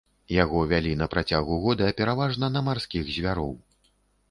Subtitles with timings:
[0.43, 3.57] Яго вялі на працягу года пераважна на марскіх звяроў.